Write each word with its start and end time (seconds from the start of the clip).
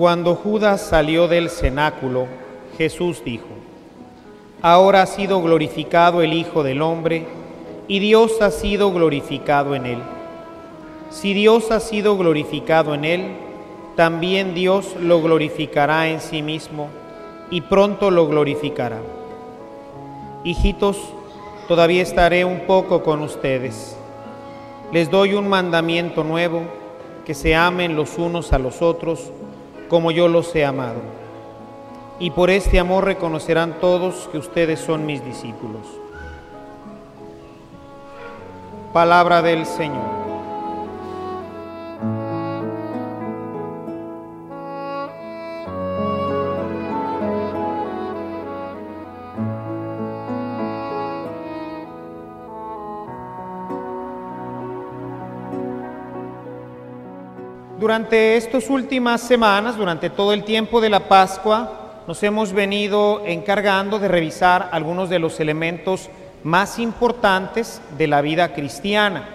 Cuando 0.00 0.34
Judas 0.34 0.80
salió 0.80 1.28
del 1.28 1.50
cenáculo, 1.50 2.26
Jesús 2.78 3.22
dijo, 3.22 3.48
Ahora 4.62 5.02
ha 5.02 5.06
sido 5.06 5.42
glorificado 5.42 6.22
el 6.22 6.32
Hijo 6.32 6.62
del 6.62 6.80
Hombre, 6.80 7.26
y 7.86 7.98
Dios 7.98 8.40
ha 8.40 8.50
sido 8.50 8.94
glorificado 8.94 9.74
en 9.74 9.84
él. 9.84 9.98
Si 11.10 11.34
Dios 11.34 11.70
ha 11.70 11.80
sido 11.80 12.16
glorificado 12.16 12.94
en 12.94 13.04
él, 13.04 13.26
también 13.94 14.54
Dios 14.54 14.96
lo 14.98 15.20
glorificará 15.20 16.08
en 16.08 16.22
sí 16.22 16.40
mismo, 16.40 16.88
y 17.50 17.60
pronto 17.60 18.10
lo 18.10 18.26
glorificará. 18.26 19.02
Hijitos, 20.44 20.96
todavía 21.68 22.00
estaré 22.00 22.46
un 22.46 22.60
poco 22.60 23.02
con 23.02 23.20
ustedes. 23.20 23.94
Les 24.94 25.10
doy 25.10 25.34
un 25.34 25.46
mandamiento 25.46 26.24
nuevo, 26.24 26.62
que 27.26 27.34
se 27.34 27.54
amen 27.54 27.96
los 27.96 28.16
unos 28.16 28.54
a 28.54 28.58
los 28.58 28.80
otros, 28.80 29.30
como 29.90 30.12
yo 30.12 30.28
los 30.28 30.54
he 30.54 30.64
amado. 30.64 31.00
Y 32.20 32.30
por 32.30 32.48
este 32.48 32.78
amor 32.78 33.04
reconocerán 33.04 33.80
todos 33.80 34.28
que 34.30 34.38
ustedes 34.38 34.78
son 34.78 35.04
mis 35.04 35.22
discípulos. 35.24 35.86
Palabra 38.92 39.42
del 39.42 39.66
Señor. 39.66 40.19
Durante 57.80 58.36
estas 58.36 58.68
últimas 58.68 59.22
semanas, 59.22 59.78
durante 59.78 60.10
todo 60.10 60.34
el 60.34 60.44
tiempo 60.44 60.82
de 60.82 60.90
la 60.90 61.08
Pascua, 61.08 62.02
nos 62.06 62.22
hemos 62.22 62.52
venido 62.52 63.22
encargando 63.24 63.98
de 63.98 64.06
revisar 64.06 64.68
algunos 64.72 65.08
de 65.08 65.18
los 65.18 65.40
elementos 65.40 66.10
más 66.44 66.78
importantes 66.78 67.80
de 67.96 68.06
la 68.06 68.20
vida 68.20 68.52
cristiana, 68.52 69.26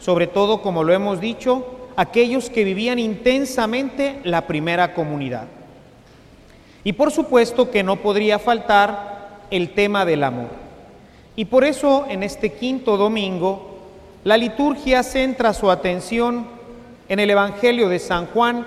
sobre 0.00 0.26
todo, 0.26 0.62
como 0.62 0.84
lo 0.84 0.94
hemos 0.94 1.20
dicho, 1.20 1.90
aquellos 1.94 2.48
que 2.48 2.64
vivían 2.64 2.98
intensamente 2.98 4.20
la 4.24 4.46
primera 4.46 4.94
comunidad. 4.94 5.44
Y 6.84 6.94
por 6.94 7.10
supuesto 7.10 7.70
que 7.70 7.82
no 7.82 7.96
podría 7.96 8.38
faltar 8.38 9.40
el 9.50 9.74
tema 9.74 10.06
del 10.06 10.24
amor. 10.24 10.48
Y 11.36 11.44
por 11.44 11.62
eso 11.62 12.06
en 12.08 12.22
este 12.22 12.54
quinto 12.54 12.96
domingo, 12.96 13.80
la 14.24 14.38
liturgia 14.38 15.02
centra 15.02 15.52
su 15.52 15.70
atención 15.70 16.61
en 17.12 17.20
el 17.20 17.28
Evangelio 17.28 17.90
de 17.90 17.98
San 17.98 18.24
Juan 18.28 18.66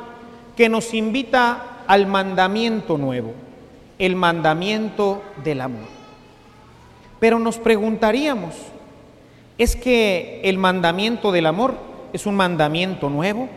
que 0.55 0.69
nos 0.69 0.93
invita 0.93 1.81
al 1.87 2.05
mandamiento 2.05 2.95
nuevo, 2.95 3.33
el 3.97 4.15
mandamiento 4.15 5.23
del 5.43 5.61
amor. 5.61 5.87
Pero 7.19 7.39
nos 7.39 7.57
preguntaríamos, 7.57 8.53
¿es 9.57 9.75
que 9.75 10.41
el 10.43 10.59
mandamiento 10.59 11.31
del 11.31 11.47
amor 11.47 11.73
es 12.13 12.27
un 12.27 12.35
mandamiento 12.35 13.09
nuevo? 13.09 13.49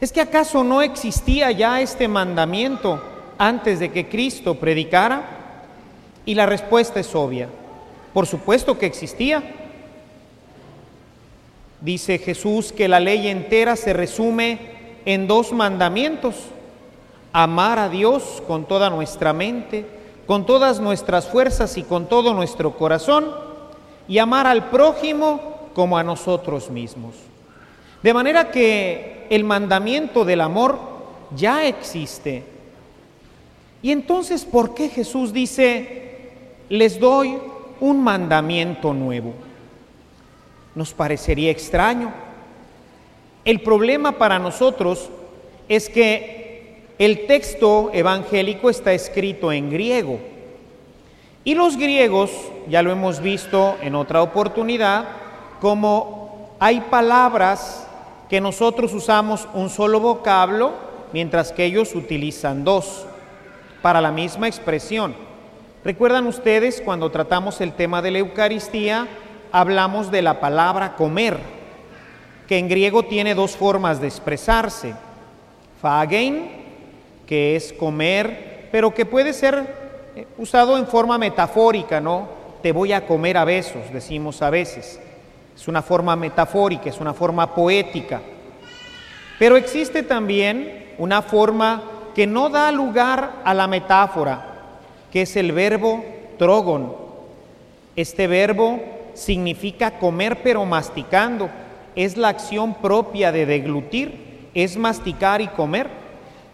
¿Es 0.00 0.12
que 0.12 0.20
acaso 0.20 0.62
no 0.62 0.80
existía 0.80 1.50
ya 1.50 1.80
este 1.80 2.06
mandamiento 2.06 3.02
antes 3.38 3.80
de 3.80 3.90
que 3.90 4.08
Cristo 4.08 4.54
predicara? 4.54 5.22
Y 6.24 6.36
la 6.36 6.46
respuesta 6.46 7.00
es 7.00 7.12
obvia. 7.12 7.48
Por 8.14 8.24
supuesto 8.24 8.78
que 8.78 8.86
existía. 8.86 9.42
Dice 11.80 12.18
Jesús 12.18 12.72
que 12.72 12.88
la 12.88 12.98
ley 12.98 13.28
entera 13.28 13.76
se 13.76 13.92
resume 13.92 14.58
en 15.04 15.28
dos 15.28 15.52
mandamientos. 15.52 16.34
Amar 17.32 17.78
a 17.78 17.88
Dios 17.88 18.42
con 18.46 18.66
toda 18.66 18.90
nuestra 18.90 19.32
mente, 19.32 19.86
con 20.26 20.44
todas 20.44 20.80
nuestras 20.80 21.28
fuerzas 21.28 21.76
y 21.78 21.82
con 21.82 22.08
todo 22.08 22.34
nuestro 22.34 22.76
corazón, 22.76 23.26
y 24.08 24.18
amar 24.18 24.46
al 24.46 24.70
prójimo 24.70 25.70
como 25.74 25.96
a 25.96 26.02
nosotros 26.02 26.70
mismos. 26.70 27.14
De 28.02 28.12
manera 28.14 28.50
que 28.50 29.26
el 29.30 29.44
mandamiento 29.44 30.24
del 30.24 30.40
amor 30.40 30.78
ya 31.36 31.66
existe. 31.66 32.44
Y 33.82 33.92
entonces, 33.92 34.44
¿por 34.44 34.74
qué 34.74 34.88
Jesús 34.88 35.32
dice, 35.32 36.32
les 36.68 36.98
doy 36.98 37.38
un 37.80 38.02
mandamiento 38.02 38.92
nuevo? 38.92 39.34
Nos 40.78 40.94
parecería 40.94 41.50
extraño. 41.50 42.12
El 43.44 43.62
problema 43.62 44.12
para 44.12 44.38
nosotros 44.38 45.10
es 45.68 45.88
que 45.88 46.84
el 47.00 47.26
texto 47.26 47.90
evangélico 47.92 48.70
está 48.70 48.92
escrito 48.92 49.50
en 49.50 49.70
griego. 49.70 50.20
Y 51.42 51.56
los 51.56 51.76
griegos, 51.76 52.30
ya 52.68 52.82
lo 52.82 52.92
hemos 52.92 53.18
visto 53.20 53.76
en 53.82 53.96
otra 53.96 54.22
oportunidad, 54.22 55.08
como 55.60 56.54
hay 56.60 56.80
palabras 56.82 57.88
que 58.30 58.40
nosotros 58.40 58.94
usamos 58.94 59.48
un 59.54 59.70
solo 59.70 59.98
vocablo, 59.98 60.74
mientras 61.12 61.50
que 61.50 61.64
ellos 61.64 61.96
utilizan 61.96 62.62
dos 62.62 63.04
para 63.82 64.00
la 64.00 64.12
misma 64.12 64.46
expresión. 64.46 65.16
¿Recuerdan 65.84 66.28
ustedes 66.28 66.80
cuando 66.80 67.10
tratamos 67.10 67.60
el 67.60 67.72
tema 67.72 68.00
de 68.00 68.12
la 68.12 68.18
Eucaristía? 68.18 69.08
Hablamos 69.52 70.10
de 70.10 70.22
la 70.22 70.40
palabra 70.40 70.96
comer, 70.96 71.38
que 72.46 72.58
en 72.58 72.68
griego 72.68 73.04
tiene 73.04 73.34
dos 73.34 73.56
formas 73.56 74.00
de 74.00 74.06
expresarse. 74.06 74.94
Fagein, 75.80 76.50
que 77.26 77.56
es 77.56 77.72
comer, 77.72 78.68
pero 78.72 78.92
que 78.92 79.06
puede 79.06 79.32
ser 79.32 79.74
eh, 80.16 80.26
usado 80.38 80.76
en 80.78 80.86
forma 80.86 81.18
metafórica, 81.18 82.00
¿no? 82.00 82.28
Te 82.62 82.72
voy 82.72 82.92
a 82.92 83.06
comer 83.06 83.36
a 83.36 83.44
besos, 83.44 83.92
decimos 83.92 84.42
a 84.42 84.50
veces. 84.50 84.98
Es 85.54 85.68
una 85.68 85.82
forma 85.82 86.16
metafórica, 86.16 86.88
es 86.88 87.00
una 87.00 87.14
forma 87.14 87.54
poética. 87.54 88.20
Pero 89.38 89.56
existe 89.56 90.02
también 90.02 90.94
una 90.98 91.22
forma 91.22 91.82
que 92.14 92.26
no 92.26 92.48
da 92.48 92.72
lugar 92.72 93.42
a 93.44 93.54
la 93.54 93.68
metáfora, 93.68 94.46
que 95.12 95.22
es 95.22 95.36
el 95.36 95.52
verbo 95.52 96.04
trogon. 96.38 96.92
Este 97.94 98.26
verbo 98.26 98.80
significa 99.18 99.98
comer 99.98 100.42
pero 100.42 100.64
masticando. 100.64 101.50
Es 101.94 102.16
la 102.16 102.28
acción 102.28 102.74
propia 102.74 103.32
de 103.32 103.44
deglutir, 103.44 104.50
es 104.54 104.76
masticar 104.76 105.40
y 105.40 105.48
comer. 105.48 105.88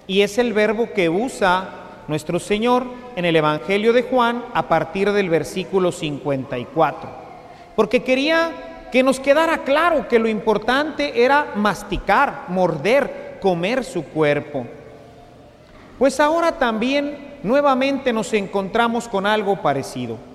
Y 0.06 0.22
es 0.22 0.38
el 0.38 0.52
verbo 0.52 0.88
que 0.94 1.08
usa 1.08 1.68
nuestro 2.08 2.38
Señor 2.38 2.84
en 3.16 3.24
el 3.24 3.36
Evangelio 3.36 3.92
de 3.92 4.02
Juan 4.02 4.44
a 4.54 4.68
partir 4.68 5.12
del 5.12 5.28
versículo 5.28 5.92
54. 5.92 7.08
Porque 7.76 8.02
quería 8.02 8.88
que 8.90 9.02
nos 9.02 9.20
quedara 9.20 9.58
claro 9.58 10.08
que 10.08 10.18
lo 10.18 10.28
importante 10.28 11.24
era 11.24 11.52
masticar, 11.56 12.44
morder, 12.48 13.38
comer 13.40 13.84
su 13.84 14.04
cuerpo. 14.04 14.66
Pues 15.98 16.20
ahora 16.20 16.52
también 16.52 17.34
nuevamente 17.42 18.12
nos 18.12 18.32
encontramos 18.32 19.08
con 19.08 19.26
algo 19.26 19.60
parecido. 19.60 20.33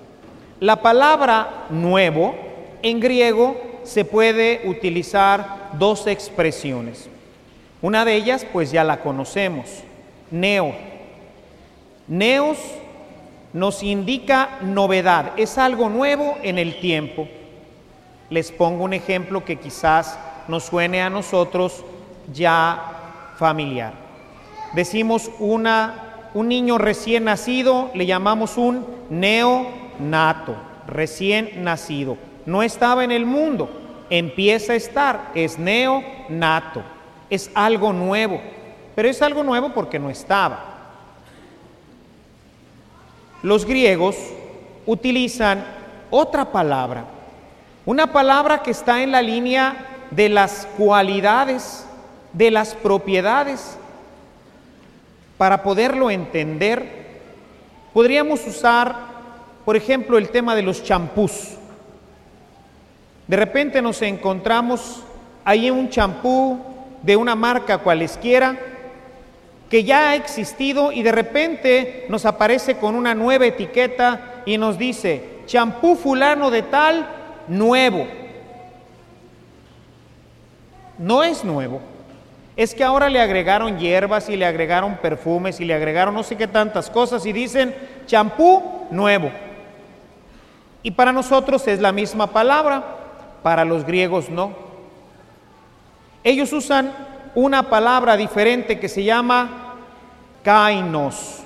La 0.60 0.82
palabra 0.82 1.64
nuevo 1.70 2.34
en 2.82 3.00
griego 3.00 3.56
se 3.82 4.04
puede 4.04 4.60
utilizar 4.66 5.70
dos 5.78 6.06
expresiones. 6.06 7.08
Una 7.80 8.04
de 8.04 8.14
ellas 8.14 8.46
pues 8.52 8.70
ya 8.70 8.84
la 8.84 9.00
conocemos, 9.00 9.82
neo. 10.30 10.74
Neos 12.06 12.58
nos 13.54 13.82
indica 13.82 14.58
novedad, 14.60 15.32
es 15.38 15.56
algo 15.56 15.88
nuevo 15.88 16.36
en 16.42 16.58
el 16.58 16.78
tiempo. 16.78 17.26
Les 18.28 18.52
pongo 18.52 18.84
un 18.84 18.92
ejemplo 18.92 19.44
que 19.46 19.56
quizás 19.56 20.18
nos 20.46 20.64
suene 20.64 21.00
a 21.00 21.08
nosotros 21.08 21.84
ya 22.34 23.32
familiar. 23.38 23.94
decimos 24.74 25.30
una, 25.38 26.28
un 26.34 26.48
niño 26.48 26.76
recién 26.76 27.24
nacido, 27.24 27.90
le 27.94 28.04
llamamos 28.04 28.58
un 28.58 28.84
neonato, 30.00 30.56
recién 30.86 31.62
nacido. 31.62 32.16
No 32.46 32.62
estaba 32.62 33.04
en 33.04 33.12
el 33.12 33.26
mundo, 33.26 33.70
empieza 34.08 34.72
a 34.72 34.76
estar, 34.76 35.30
es 35.34 35.58
neonato, 35.58 36.82
es 37.28 37.50
algo 37.54 37.92
nuevo, 37.92 38.40
pero 38.96 39.08
es 39.08 39.22
algo 39.22 39.42
nuevo 39.42 39.72
porque 39.72 39.98
no 39.98 40.10
estaba. 40.10 40.64
Los 43.42 43.64
griegos 43.64 44.16
utilizan 44.86 45.64
otra 46.10 46.50
palabra, 46.50 47.04
una 47.86 48.12
palabra 48.12 48.62
que 48.62 48.72
está 48.72 49.02
en 49.02 49.12
la 49.12 49.22
línea 49.22 49.86
de 50.10 50.28
las 50.28 50.66
cualidades, 50.76 51.86
de 52.32 52.50
las 52.50 52.74
propiedades. 52.74 53.76
Para 55.38 55.62
poderlo 55.62 56.10
entender, 56.10 57.00
podríamos 57.94 58.46
usar, 58.46 59.09
por 59.70 59.76
ejemplo, 59.76 60.18
el 60.18 60.30
tema 60.30 60.56
de 60.56 60.62
los 60.62 60.82
champús. 60.82 61.50
De 63.28 63.36
repente 63.36 63.80
nos 63.80 64.02
encontramos 64.02 65.04
ahí 65.44 65.70
un 65.70 65.88
champú 65.88 66.58
de 67.02 67.14
una 67.14 67.36
marca 67.36 67.78
cualesquiera 67.78 68.58
que 69.70 69.84
ya 69.84 70.10
ha 70.10 70.16
existido 70.16 70.90
y 70.90 71.04
de 71.04 71.12
repente 71.12 72.06
nos 72.08 72.26
aparece 72.26 72.78
con 72.78 72.96
una 72.96 73.14
nueva 73.14 73.46
etiqueta 73.46 74.42
y 74.44 74.58
nos 74.58 74.76
dice 74.76 75.22
champú 75.46 75.94
fulano 75.94 76.50
de 76.50 76.62
tal 76.62 77.06
nuevo. 77.46 78.08
No 80.98 81.22
es 81.22 81.44
nuevo. 81.44 81.80
Es 82.56 82.74
que 82.74 82.82
ahora 82.82 83.08
le 83.08 83.20
agregaron 83.20 83.78
hierbas 83.78 84.28
y 84.28 84.36
le 84.36 84.46
agregaron 84.46 84.96
perfumes 84.96 85.60
y 85.60 85.64
le 85.64 85.74
agregaron 85.74 86.12
no 86.12 86.24
sé 86.24 86.34
qué 86.36 86.48
tantas 86.48 86.90
cosas 86.90 87.24
y 87.24 87.32
dicen 87.32 87.72
champú 88.06 88.88
nuevo. 88.90 89.30
Y 90.82 90.90
para 90.92 91.12
nosotros 91.12 91.66
es 91.68 91.80
la 91.80 91.92
misma 91.92 92.28
palabra, 92.28 92.82
para 93.42 93.64
los 93.64 93.84
griegos 93.84 94.28
no. 94.30 94.52
Ellos 96.24 96.52
usan 96.52 96.92
una 97.34 97.68
palabra 97.68 98.16
diferente 98.16 98.78
que 98.78 98.88
se 98.88 99.04
llama 99.04 99.76
kainos. 100.42 101.38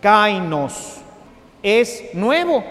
Kainos 0.00 0.98
es 1.62 2.04
nuevo, 2.14 2.64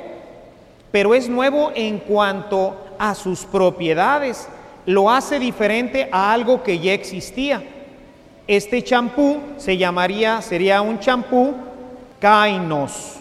pero 0.91 1.13
es 1.13 1.27
nuevo 1.27 1.71
en 1.75 1.99
cuanto 1.99 2.75
a 2.97 3.13
sus 3.13 3.45
propiedades 3.45 4.47
lo 4.87 5.11
hace 5.11 5.37
diferente 5.37 6.07
a 6.11 6.31
algo 6.31 6.63
que 6.63 6.79
ya 6.79 6.93
existía. 6.93 7.61
Este 8.47 8.81
champú 8.81 9.39
se 9.57 9.75
llamaría, 9.75 10.41
sería 10.41 10.81
un 10.81 10.97
champú 10.99 11.53
Kainos, 12.21 13.17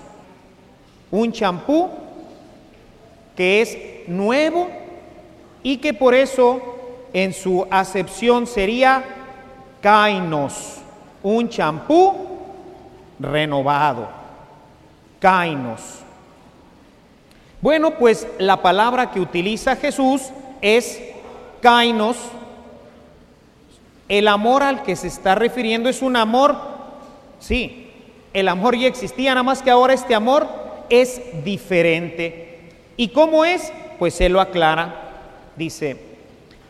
un 1.11 1.33
champú 1.33 1.89
que 3.37 3.63
es 3.63 3.79
nuevo 4.09 4.69
y 5.63 5.79
que 5.79 5.95
por 5.95 6.15
eso 6.15 6.61
en 7.13 7.33
su 7.33 7.67
acepción 7.71 8.47
sería 8.47 9.05
Kainos, 9.81 10.79
un 11.23 11.49
champú 11.49 12.15
renovado. 13.19 14.09
Kainos. 15.21 15.81
Bueno, 17.61 17.93
pues 17.93 18.27
la 18.39 18.63
palabra 18.63 19.11
que 19.11 19.21
utiliza 19.21 19.77
Jesús 19.77 20.31
es 20.61 21.01
Kainos, 21.61 22.17
el 24.09 24.29
amor 24.29 24.63
al 24.63 24.83
que 24.83 24.95
se 24.95 25.09
está 25.09 25.35
refiriendo 25.35 25.89
es 25.89 26.03
un 26.03 26.17
amor, 26.17 26.57
sí, 27.41 27.91
el 28.33 28.49
amor 28.49 28.77
ya 28.77 28.87
existía, 28.87 29.31
nada 29.31 29.43
más 29.43 29.63
que 29.63 29.71
ahora 29.71 29.95
este 29.95 30.15
amor 30.15 30.66
es 30.91 31.21
diferente. 31.45 32.61
¿Y 32.97 33.09
cómo 33.09 33.45
es? 33.45 33.73
Pues 33.99 34.15
se 34.15 34.29
lo 34.29 34.41
aclara. 34.41 35.03
Dice, 35.57 35.97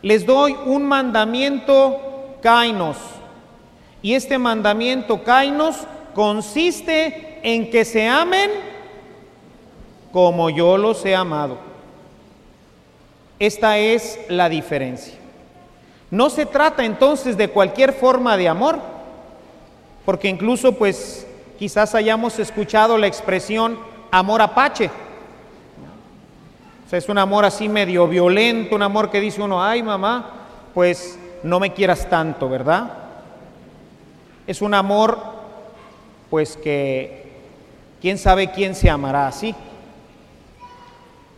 les 0.01 0.25
doy 0.25 0.55
un 0.65 0.85
mandamiento 0.85 2.37
Kainos. 2.41 2.97
Y 4.01 4.13
este 4.13 4.37
mandamiento 4.37 5.23
Kainos 5.23 5.77
consiste 6.13 7.39
en 7.43 7.69
que 7.69 7.85
se 7.85 8.07
amen 8.07 8.49
como 10.11 10.49
yo 10.49 10.77
los 10.77 11.05
he 11.05 11.15
amado. 11.15 11.57
Esta 13.39 13.77
es 13.77 14.19
la 14.29 14.49
diferencia. 14.49 15.13
No 16.09 16.29
se 16.29 16.45
trata 16.45 16.85
entonces 16.85 17.37
de 17.37 17.49
cualquier 17.49 17.93
forma 17.93 18.37
de 18.37 18.47
amor, 18.47 18.79
porque 20.05 20.29
incluso 20.29 20.71
pues 20.71 21.27
quizás 21.59 21.93
hayamos 21.93 22.39
escuchado 22.39 22.97
la 22.97 23.07
expresión 23.07 23.77
amor 24.11 24.41
apache. 24.41 24.89
O 26.85 26.89
sea, 26.89 26.99
es 26.99 27.09
un 27.09 27.17
amor 27.17 27.43
así 27.43 27.67
medio 27.67 28.07
violento, 28.07 28.75
un 28.75 28.81
amor 28.81 29.09
que 29.09 29.19
dice 29.19 29.41
uno, 29.41 29.61
ay 29.61 29.83
mamá, 29.83 30.31
pues 30.73 31.19
no 31.43 31.59
me 31.59 31.73
quieras 31.73 32.09
tanto, 32.09 32.47
¿verdad? 32.47 32.93
Es 34.45 34.61
un 34.61 34.73
amor 34.73 35.17
pues 36.29 36.55
que 36.55 37.27
quién 38.01 38.17
sabe 38.17 38.51
quién 38.51 38.75
se 38.75 38.89
amará 38.89 39.27
así. 39.27 39.53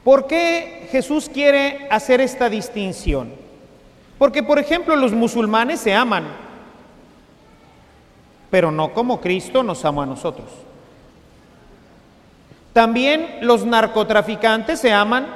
¿Por 0.04 0.28
qué 0.28 0.88
Jesús 0.92 1.30
quiere 1.30 1.88
hacer 1.90 2.22
esta 2.22 2.50
distinción? 2.50 3.32
Porque, 4.18 4.44
por 4.44 4.60
ejemplo, 4.60 4.96
los 4.96 5.14
musulmanes 5.14 5.80
se 5.80 5.94
aman, 5.94 6.26
pero 8.50 8.72
no 8.72 8.94
como 8.94 9.22
Cristo 9.22 9.64
nos 9.64 9.86
amó 9.86 10.02
a 10.02 10.06
nosotros. 10.06 10.48
También 12.80 13.40
los 13.42 13.66
narcotraficantes 13.66 14.80
se 14.80 14.94
aman, 14.94 15.28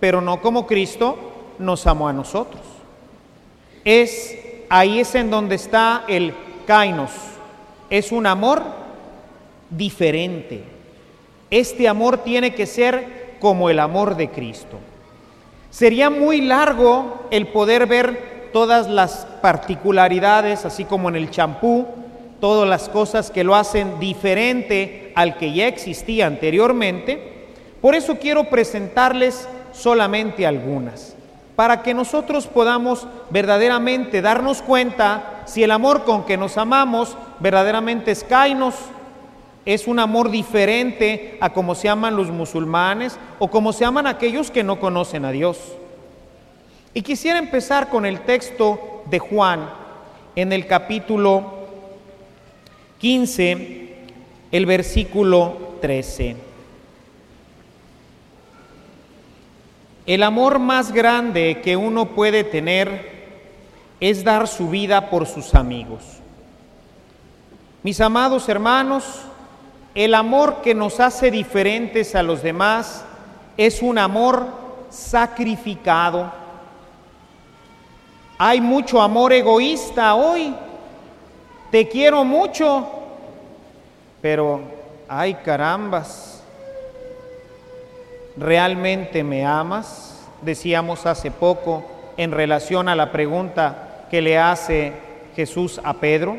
pero 0.00 0.20
no 0.20 0.40
como 0.40 0.66
Cristo 0.66 1.16
nos 1.60 1.86
amó 1.86 2.08
a 2.08 2.12
nosotros. 2.12 2.62
Es 3.84 4.36
ahí 4.68 4.98
es 4.98 5.14
en 5.14 5.30
donde 5.30 5.54
está 5.54 6.02
el 6.08 6.34
kainos. 6.66 7.12
Es 7.90 8.10
un 8.10 8.26
amor 8.26 8.60
diferente. 9.70 10.64
Este 11.48 11.86
amor 11.86 12.24
tiene 12.24 12.52
que 12.52 12.66
ser 12.66 13.36
como 13.38 13.70
el 13.70 13.78
amor 13.78 14.16
de 14.16 14.28
Cristo. 14.30 14.78
Sería 15.70 16.10
muy 16.10 16.40
largo 16.40 17.28
el 17.30 17.46
poder 17.46 17.86
ver 17.86 18.50
todas 18.52 18.88
las 18.88 19.28
particularidades, 19.40 20.64
así 20.64 20.84
como 20.84 21.08
en 21.08 21.14
el 21.14 21.30
champú, 21.30 21.86
todas 22.40 22.68
las 22.68 22.88
cosas 22.88 23.30
que 23.30 23.44
lo 23.44 23.54
hacen 23.54 24.00
diferente 24.00 25.05
al 25.16 25.36
que 25.36 25.52
ya 25.52 25.66
existía 25.66 26.28
anteriormente. 26.28 27.48
Por 27.80 27.96
eso 27.96 28.18
quiero 28.18 28.44
presentarles 28.44 29.48
solamente 29.72 30.46
algunas, 30.46 31.16
para 31.56 31.82
que 31.82 31.94
nosotros 31.94 32.46
podamos 32.46 33.08
verdaderamente 33.30 34.22
darnos 34.22 34.62
cuenta 34.62 35.42
si 35.46 35.64
el 35.64 35.72
amor 35.72 36.04
con 36.04 36.24
que 36.24 36.36
nos 36.36 36.56
amamos 36.56 37.16
verdaderamente 37.40 38.12
es 38.12 38.22
kainos 38.22 38.74
es 39.64 39.88
un 39.88 39.98
amor 39.98 40.30
diferente 40.30 41.36
a 41.40 41.52
como 41.52 41.74
se 41.74 41.88
aman 41.88 42.16
los 42.16 42.30
musulmanes 42.30 43.18
o 43.40 43.48
como 43.48 43.72
se 43.72 43.84
aman 43.84 44.06
aquellos 44.06 44.52
que 44.52 44.62
no 44.62 44.78
conocen 44.78 45.24
a 45.24 45.32
Dios. 45.32 45.58
Y 46.94 47.02
quisiera 47.02 47.38
empezar 47.38 47.88
con 47.88 48.06
el 48.06 48.20
texto 48.20 49.02
de 49.06 49.18
Juan 49.18 49.68
en 50.36 50.52
el 50.52 50.66
capítulo 50.68 51.66
15, 52.98 53.85
el 54.56 54.64
versículo 54.64 55.76
13. 55.82 56.34
El 60.06 60.22
amor 60.22 60.58
más 60.58 60.92
grande 60.92 61.60
que 61.62 61.76
uno 61.76 62.06
puede 62.06 62.42
tener 62.42 63.16
es 64.00 64.24
dar 64.24 64.48
su 64.48 64.70
vida 64.70 65.10
por 65.10 65.26
sus 65.26 65.54
amigos. 65.54 66.02
Mis 67.82 68.00
amados 68.00 68.48
hermanos, 68.48 69.04
el 69.94 70.14
amor 70.14 70.62
que 70.62 70.74
nos 70.74 71.00
hace 71.00 71.30
diferentes 71.30 72.14
a 72.14 72.22
los 72.22 72.42
demás 72.42 73.04
es 73.58 73.82
un 73.82 73.98
amor 73.98 74.46
sacrificado. 74.88 76.32
Hay 78.38 78.62
mucho 78.62 79.02
amor 79.02 79.34
egoísta 79.34 80.14
hoy. 80.14 80.54
Te 81.70 81.88
quiero 81.88 82.24
mucho, 82.24 82.96
pero 84.28 84.58
ay 85.08 85.34
carambas, 85.34 86.42
¿realmente 88.36 89.22
me 89.22 89.46
amas? 89.46 90.26
Decíamos 90.42 91.06
hace 91.06 91.30
poco 91.30 91.84
en 92.16 92.32
relación 92.32 92.88
a 92.88 92.96
la 92.96 93.12
pregunta 93.12 94.08
que 94.10 94.20
le 94.20 94.36
hace 94.36 94.94
Jesús 95.36 95.80
a 95.84 95.94
Pedro. 95.94 96.38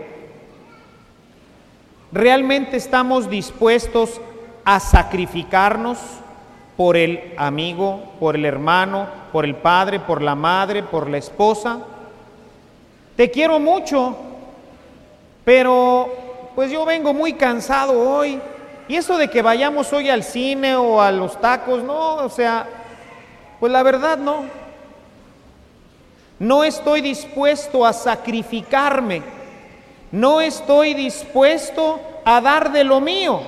¿Realmente 2.11 2.75
estamos 2.75 3.29
dispuestos 3.29 4.19
a 4.65 4.81
sacrificarnos 4.81 5.97
por 6.75 6.97
el 6.97 7.35
amigo, 7.37 8.03
por 8.19 8.35
el 8.35 8.43
hermano, 8.43 9.07
por 9.31 9.45
el 9.45 9.55
padre, 9.55 10.01
por 10.01 10.21
la 10.21 10.35
madre, 10.35 10.83
por 10.83 11.09
la 11.09 11.19
esposa? 11.19 11.79
te 13.15 13.31
quiero 13.31 13.59
mucho, 13.59 14.13
pero 15.45 16.26
pues 16.57 16.71
yo 16.71 16.85
vengo 16.85 17.13
muy 17.13 17.33
cansado 17.33 17.99
hoy. 17.99 18.41
Y 18.87 18.95
eso 18.95 19.15
de 19.19 19.27
que 19.27 19.43
vayamos 19.43 19.93
hoy 19.93 20.09
al 20.09 20.23
cine 20.23 20.75
o 20.75 20.99
a 20.99 21.11
los 21.11 21.39
tacos, 21.39 21.83
no, 21.83 22.15
o 22.15 22.29
sea, 22.29 22.67
pues 23.59 23.71
la 23.71 23.83
verdad 23.83 24.17
no. 24.17 24.45
No 26.39 26.63
estoy 26.63 27.01
dispuesto 27.01 27.85
a 27.85 27.93
sacrificarme. 27.93 29.21
No 30.11 30.41
estoy 30.41 30.95
dispuesto 30.95 32.01
a 32.25 32.41
dar 32.41 32.71
de 32.71 32.83
lo 32.83 33.01
mío. 33.01 33.39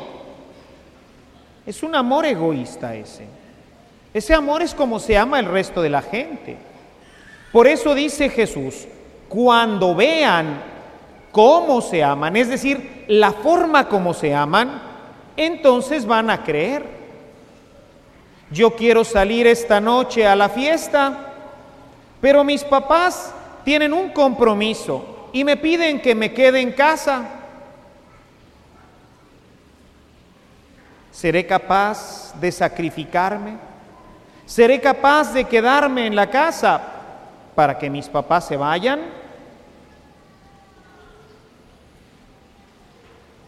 Es 1.66 1.82
un 1.82 1.96
amor 1.96 2.28
egoísta 2.28 2.94
ese. 2.94 3.26
Ese 4.14 4.36
amor 4.36 4.62
es 4.62 4.76
como 4.76 5.00
se 5.00 5.18
ama 5.18 5.40
el 5.40 5.48
resto 5.48 5.82
de 5.82 5.90
la 5.90 6.04
gente. 6.04 6.58
Por 7.52 7.66
eso 7.66 7.96
dice 7.96 8.30
Jesús, 8.30 8.88
cuando 9.28 9.96
vean 9.96 10.78
cómo 11.32 11.82
se 11.82 12.04
aman, 12.04 12.36
es 12.36 12.50
decir, 12.50 13.06
la 13.08 13.32
forma 13.32 13.88
como 13.88 14.14
se 14.14 14.34
aman, 14.34 14.82
entonces 15.38 16.06
van 16.06 16.30
a 16.30 16.44
creer. 16.44 16.86
Yo 18.52 18.76
quiero 18.76 19.04
salir 19.04 19.46
esta 19.48 19.80
noche 19.80 20.26
a 20.26 20.36
la 20.36 20.50
fiesta, 20.50 21.34
pero 22.20 22.44
mis 22.44 22.64
papás 22.64 23.34
tienen 23.64 23.94
un 23.94 24.10
compromiso 24.10 25.30
y 25.32 25.44
me 25.44 25.56
piden 25.56 26.02
que 26.02 26.16
me 26.16 26.34
quede 26.34 26.60
en 26.60 26.72
casa. 26.72 27.26
¿Seré 31.12 31.46
capaz 31.46 32.34
de 32.40 32.52
sacrificarme? 32.52 33.58
¿Seré 34.46 34.82
capaz 34.82 35.34
de 35.34 35.44
quedarme 35.44 36.08
en 36.08 36.16
la 36.16 36.30
casa 36.30 36.82
para 37.54 37.78
que 37.78 37.90
mis 37.90 38.08
papás 38.08 38.48
se 38.48 38.58
vayan? 38.58 39.19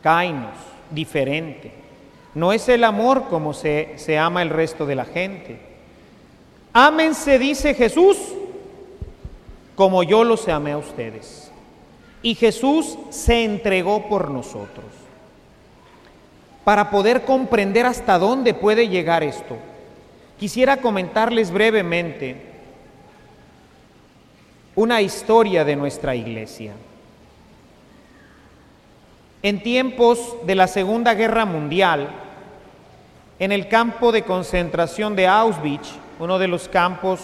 Cainos, 0.01 0.55
diferente. 0.89 1.71
No 2.33 2.53
es 2.53 2.69
el 2.69 2.83
amor 2.83 3.25
como 3.29 3.53
se, 3.53 3.93
se 3.97 4.17
ama 4.17 4.41
el 4.41 4.49
resto 4.49 4.85
de 4.85 4.95
la 4.95 5.05
gente. 5.05 5.59
Ámense, 6.73 7.37
dice 7.37 7.73
Jesús, 7.73 8.17
como 9.75 10.03
yo 10.03 10.23
los 10.23 10.47
amé 10.47 10.71
a 10.71 10.77
ustedes. 10.77 11.51
Y 12.21 12.35
Jesús 12.35 12.97
se 13.09 13.43
entregó 13.43 14.07
por 14.07 14.29
nosotros. 14.29 14.85
Para 16.63 16.91
poder 16.91 17.23
comprender 17.23 17.85
hasta 17.85 18.19
dónde 18.19 18.53
puede 18.53 18.87
llegar 18.87 19.23
esto, 19.23 19.57
quisiera 20.39 20.77
comentarles 20.77 21.51
brevemente 21.51 22.51
una 24.75 25.01
historia 25.01 25.65
de 25.65 25.75
nuestra 25.75 26.15
iglesia. 26.15 26.73
En 29.43 29.63
tiempos 29.63 30.35
de 30.45 30.53
la 30.53 30.67
Segunda 30.67 31.15
Guerra 31.15 31.45
Mundial, 31.45 32.09
en 33.39 33.51
el 33.51 33.67
campo 33.67 34.11
de 34.11 34.21
concentración 34.21 35.15
de 35.15 35.25
Auschwitz, 35.25 35.93
uno 36.19 36.37
de 36.37 36.47
los 36.47 36.67
campos 36.67 37.19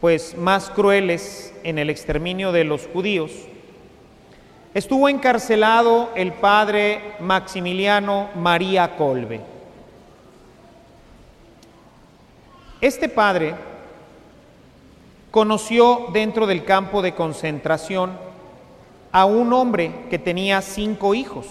pues 0.00 0.36
más 0.36 0.70
crueles 0.70 1.52
en 1.64 1.78
el 1.78 1.90
exterminio 1.90 2.52
de 2.52 2.62
los 2.62 2.86
judíos, 2.92 3.32
estuvo 4.72 5.08
encarcelado 5.08 6.10
el 6.14 6.32
padre 6.32 7.14
Maximiliano 7.18 8.28
María 8.36 8.96
Colbe. 8.96 9.40
Este 12.80 13.08
padre 13.08 13.54
conoció 15.32 16.06
dentro 16.12 16.46
del 16.46 16.64
campo 16.64 17.02
de 17.02 17.14
concentración 17.14 18.31
a 19.12 19.26
un 19.26 19.52
hombre 19.52 19.92
que 20.08 20.18
tenía 20.18 20.60
cinco 20.62 21.14
hijos. 21.14 21.46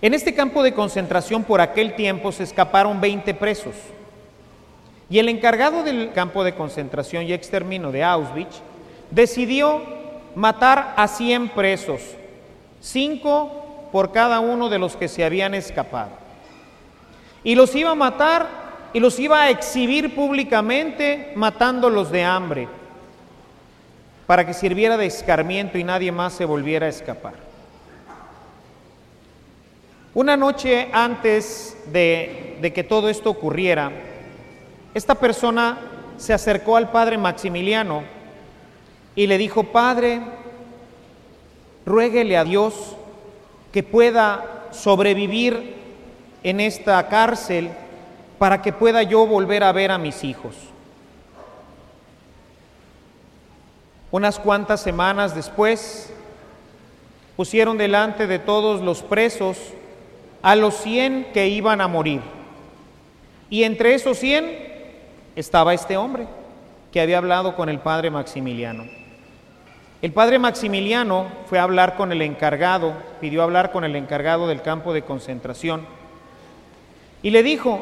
En 0.00 0.14
este 0.14 0.34
campo 0.34 0.62
de 0.62 0.74
concentración 0.74 1.44
por 1.44 1.60
aquel 1.60 1.94
tiempo 1.94 2.32
se 2.32 2.42
escaparon 2.42 3.00
20 3.00 3.34
presos. 3.34 3.74
Y 5.08 5.18
el 5.18 5.28
encargado 5.28 5.84
del 5.84 6.12
campo 6.12 6.42
de 6.42 6.54
concentración 6.54 7.24
y 7.24 7.34
exterminio 7.34 7.92
de 7.92 8.02
Auschwitz 8.02 8.62
decidió 9.10 9.82
matar 10.34 10.94
a 10.96 11.06
100 11.06 11.50
presos, 11.50 12.00
cinco 12.80 13.88
por 13.92 14.10
cada 14.10 14.40
uno 14.40 14.70
de 14.70 14.78
los 14.78 14.96
que 14.96 15.06
se 15.06 15.22
habían 15.22 15.54
escapado. 15.54 16.10
Y 17.44 17.54
los 17.54 17.74
iba 17.76 17.90
a 17.90 17.94
matar 17.94 18.48
y 18.94 19.00
los 19.00 19.18
iba 19.18 19.42
a 19.42 19.50
exhibir 19.50 20.14
públicamente 20.14 21.32
matándolos 21.36 22.10
de 22.10 22.24
hambre 22.24 22.68
para 24.26 24.46
que 24.46 24.54
sirviera 24.54 24.96
de 24.96 25.06
escarmiento 25.06 25.78
y 25.78 25.84
nadie 25.84 26.12
más 26.12 26.32
se 26.32 26.44
volviera 26.44 26.86
a 26.86 26.90
escapar. 26.90 27.34
Una 30.14 30.36
noche 30.36 30.88
antes 30.92 31.76
de, 31.92 32.58
de 32.60 32.72
que 32.72 32.84
todo 32.84 33.08
esto 33.08 33.30
ocurriera, 33.30 33.90
esta 34.94 35.14
persona 35.14 35.78
se 36.18 36.32
acercó 36.32 36.76
al 36.76 36.90
padre 36.90 37.16
Maximiliano 37.16 38.02
y 39.14 39.26
le 39.26 39.38
dijo, 39.38 39.64
Padre, 39.64 40.20
ruéguele 41.86 42.36
a 42.36 42.44
Dios 42.44 42.96
que 43.72 43.82
pueda 43.82 44.68
sobrevivir 44.70 45.74
en 46.42 46.60
esta 46.60 47.08
cárcel 47.08 47.70
para 48.38 48.60
que 48.60 48.72
pueda 48.72 49.02
yo 49.02 49.26
volver 49.26 49.64
a 49.64 49.72
ver 49.72 49.90
a 49.90 49.98
mis 49.98 50.24
hijos. 50.24 50.71
Unas 54.12 54.38
cuantas 54.38 54.82
semanas 54.82 55.34
después, 55.34 56.12
pusieron 57.34 57.78
delante 57.78 58.26
de 58.26 58.38
todos 58.38 58.82
los 58.82 59.02
presos 59.02 59.56
a 60.42 60.54
los 60.54 60.74
cien 60.76 61.28
que 61.32 61.48
iban 61.48 61.80
a 61.80 61.88
morir. 61.88 62.20
Y 63.48 63.64
entre 63.64 63.94
esos 63.94 64.18
cien 64.18 64.54
estaba 65.34 65.72
este 65.72 65.96
hombre 65.96 66.26
que 66.92 67.00
había 67.00 67.16
hablado 67.16 67.56
con 67.56 67.70
el 67.70 67.78
padre 67.78 68.10
Maximiliano. 68.10 68.84
El 70.02 70.12
padre 70.12 70.38
Maximiliano 70.38 71.28
fue 71.46 71.58
a 71.58 71.62
hablar 71.62 71.96
con 71.96 72.12
el 72.12 72.20
encargado, 72.20 72.92
pidió 73.18 73.42
hablar 73.42 73.72
con 73.72 73.82
el 73.82 73.96
encargado 73.96 74.46
del 74.46 74.60
campo 74.60 74.92
de 74.92 75.02
concentración 75.02 75.86
y 77.22 77.30
le 77.30 77.42
dijo, 77.42 77.80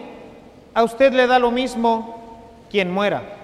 a 0.75 0.85
usted 0.85 1.13
le 1.13 1.27
da 1.27 1.41
lo 1.41 1.51
mismo 1.51 2.61
quien 2.71 2.93
muera 2.93 3.40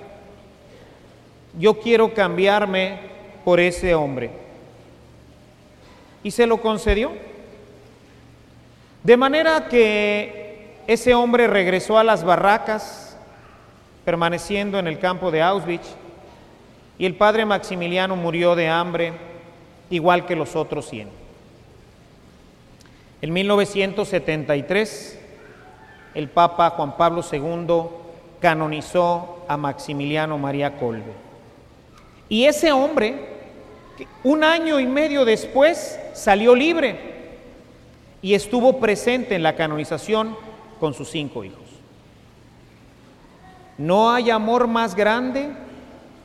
yo 1.59 1.81
quiero 1.81 2.13
cambiarme 2.13 2.99
por 3.45 3.61
ese 3.61 3.95
hombre. 3.95 4.31
Y 6.23 6.31
se 6.31 6.47
lo 6.47 6.61
concedió. 6.61 7.13
De 9.03 9.17
manera 9.17 9.69
que 9.69 10.75
ese 10.87 11.15
hombre 11.15 11.47
regresó 11.47 11.99
a 11.99 12.05
las 12.05 12.25
barracas, 12.25 13.17
permaneciendo 14.05 14.79
en 14.79 14.87
el 14.87 14.99
campo 14.99 15.31
de 15.31 15.43
Auschwitz, 15.43 15.95
y 16.99 17.07
el 17.07 17.15
padre 17.15 17.45
Maximiliano 17.45 18.17
murió 18.17 18.55
de 18.55 18.69
hambre, 18.69 19.13
igual 19.91 20.27
que 20.27 20.37
los 20.37 20.57
otros 20.57 20.89
100. 20.89 21.09
En 23.23 23.33
1973, 23.33 25.21
el 26.15 26.29
Papa 26.29 26.71
Juan 26.71 26.97
Pablo 26.97 27.23
II 27.31 27.89
canonizó 28.41 29.45
a 29.49 29.57
Maximiliano 29.57 30.39
María 30.39 30.77
Colbe. 30.79 31.26
Y 32.29 32.45
ese 32.45 32.73
hombre, 32.73 33.15
un 34.25 34.43
año 34.43 34.81
y 34.81 34.87
medio 34.87 35.25
después, 35.25 35.99
salió 36.15 36.55
libre 36.55 36.99
y 38.23 38.35
estuvo 38.35 38.81
presente 38.81 39.35
en 39.35 39.43
la 39.43 39.55
canonización 39.55 40.37
con 40.81 40.95
sus 40.95 41.11
cinco 41.11 41.45
hijos. 41.45 41.61
No 43.79 44.11
hay 44.11 44.31
amor 44.31 44.67
más 44.67 44.95
grande 44.95 45.51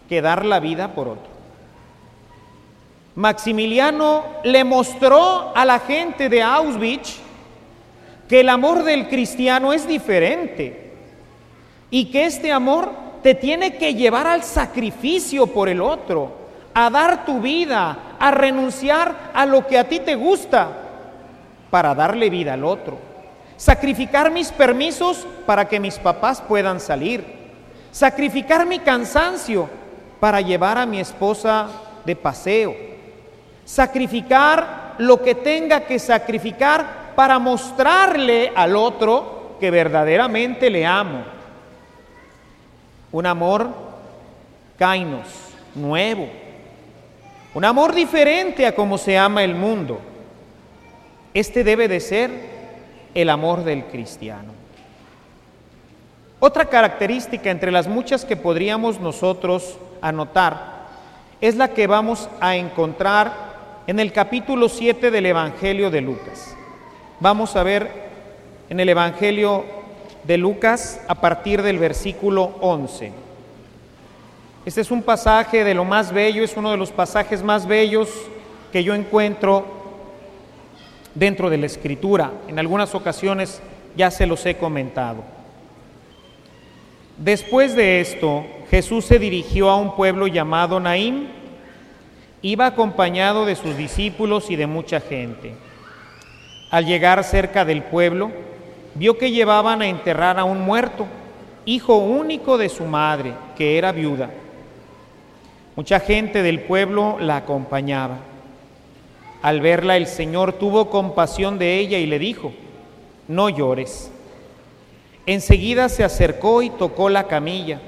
que 0.10 0.22
dar 0.22 0.46
la 0.46 0.60
vida 0.60 0.96
por 0.96 1.10
otro. 1.10 1.32
Maximiliano 3.16 4.24
le 4.44 4.64
mostró 4.64 5.52
a 5.56 5.66
la 5.66 5.80
gente 5.80 6.30
de 6.30 6.42
Auschwitz 6.42 7.20
que 8.30 8.40
el 8.40 8.50
amor 8.50 8.84
del 8.84 9.10
cristiano 9.10 9.74
es 9.74 9.86
diferente 9.86 10.94
y 11.90 12.06
que 12.06 12.26
este 12.26 12.52
amor 12.54 12.94
te 13.22 13.36
tiene 13.36 13.76
que 13.78 13.94
llevar 13.94 14.28
al 14.28 14.44
sacrificio 14.44 15.48
por 15.48 15.70
el 15.70 15.82
otro, 15.82 16.32
a 16.74 16.90
dar 16.90 17.26
tu 17.26 17.40
vida, 17.40 18.16
a 18.20 18.32
renunciar 18.32 19.32
a 19.34 19.46
lo 19.46 19.68
que 19.68 19.78
a 19.78 19.88
ti 19.88 20.00
te 20.00 20.16
gusta 20.16 20.70
para 21.70 21.94
darle 21.94 22.30
vida 22.30 22.54
al 22.54 22.64
otro. 22.64 22.98
Sacrificar 23.58 24.32
mis 24.32 24.52
permisos 24.52 25.28
para 25.46 25.68
que 25.68 25.80
mis 25.80 26.00
papás 26.00 26.42
puedan 26.42 26.80
salir. 26.80 27.24
Sacrificar 27.92 28.66
mi 28.66 28.80
cansancio 28.80 29.70
para 30.20 30.42
llevar 30.42 30.78
a 30.78 30.86
mi 30.86 31.00
esposa 31.00 31.68
de 32.06 32.16
paseo. 32.16 32.76
Sacrificar 33.66 34.96
lo 34.98 35.22
que 35.22 35.36
tenga 35.36 35.82
que 35.82 36.00
sacrificar 36.00 37.14
para 37.16 37.38
mostrarle 37.38 38.52
al 38.56 38.76
otro 38.76 39.58
que 39.60 39.70
verdaderamente 39.70 40.70
le 40.70 40.86
amo 40.86 41.41
un 43.12 43.26
amor 43.26 43.70
kainos, 44.78 45.28
nuevo, 45.76 46.28
Un 47.54 47.66
amor 47.66 47.94
diferente 47.94 48.66
a 48.66 48.74
como 48.74 48.98
se 48.98 49.18
ama 49.18 49.44
el 49.44 49.56
mundo. 49.56 50.00
Este 51.34 51.66
debe 51.66 51.90
de 51.90 52.00
ser 52.00 52.32
el 53.14 53.30
amor 53.30 53.66
del 53.66 53.84
cristiano. 53.86 54.54
Otra 56.40 56.66
característica 56.66 57.52
entre 57.52 57.70
las 57.72 57.90
muchas 57.90 58.24
que 58.24 58.38
podríamos 58.38 59.02
nosotros 59.02 59.78
anotar 60.02 60.88
es 61.42 61.58
la 61.58 61.68
que 61.68 61.88
vamos 61.88 62.30
a 62.40 62.56
encontrar 62.56 63.34
en 63.86 64.00
el 64.00 64.14
capítulo 64.14 64.70
7 64.70 65.12
del 65.12 65.26
Evangelio 65.26 65.92
de 65.92 66.00
Lucas. 66.00 66.56
Vamos 67.20 67.58
a 67.58 67.64
ver 67.64 67.92
en 68.70 68.80
el 68.80 68.88
Evangelio 68.88 69.81
de 70.32 70.38
Lucas 70.38 71.02
a 71.10 71.16
partir 71.16 71.62
del 71.62 71.78
versículo 71.78 72.56
11. 72.62 73.12
Este 74.66 74.80
es 74.80 74.90
un 74.90 75.04
pasaje 75.04 75.66
de 75.66 75.74
lo 75.74 75.84
más 75.84 76.14
bello, 76.14 76.42
es 76.42 76.56
uno 76.56 76.72
de 76.72 76.78
los 76.78 76.90
pasajes 76.90 77.44
más 77.44 77.68
bellos 77.68 78.08
que 78.72 78.82
yo 78.82 78.96
encuentro 78.96 79.66
dentro 81.16 81.50
de 81.50 81.58
la 81.58 81.66
escritura. 81.66 82.32
En 82.48 82.60
algunas 82.60 82.96
ocasiones 82.96 83.62
ya 83.98 84.10
se 84.10 84.26
los 84.26 84.46
he 84.46 84.56
comentado. 84.56 85.22
Después 87.18 87.76
de 87.76 88.00
esto, 88.00 88.46
Jesús 88.70 89.04
se 89.04 89.20
dirigió 89.20 89.70
a 89.70 89.76
un 89.76 89.98
pueblo 89.98 90.28
llamado 90.28 90.80
Naín. 90.80 91.28
Iba 92.42 92.68
acompañado 92.68 93.46
de 93.46 93.58
sus 93.58 93.76
discípulos 93.76 94.50
y 94.50 94.56
de 94.56 94.66
mucha 94.66 95.02
gente. 95.02 95.56
Al 96.70 96.86
llegar 96.86 97.22
cerca 97.26 97.66
del 97.66 97.84
pueblo, 97.84 98.32
vio 98.96 99.18
que 99.18 99.32
llevaban 99.32 99.82
a 99.82 99.88
enterrar 99.88 100.40
a 100.40 100.44
un 100.44 100.62
muerto, 100.62 101.06
hijo 101.66 101.98
único 101.98 102.58
de 102.58 102.70
su 102.70 102.86
madre, 102.86 103.34
que 103.58 103.78
era 103.78 103.92
viuda. 103.92 104.30
Mucha 105.76 106.00
gente 106.00 106.44
del 106.44 106.62
pueblo 106.62 107.18
la 107.20 107.38
acompañaba. 107.38 108.18
Al 109.42 109.62
verla 109.62 109.98
el 109.98 110.08
Señor 110.08 110.54
tuvo 110.54 110.90
compasión 110.90 111.58
de 111.58 111.80
ella 111.80 111.98
y 111.98 112.06
le 112.06 112.20
dijo, 112.20 112.52
no 113.28 113.50
llores. 113.50 114.12
Enseguida 115.26 115.88
se 115.90 116.04
acercó 116.04 116.62
y 116.62 116.70
tocó 116.70 117.10
la 117.10 117.28
camilla, 117.28 117.80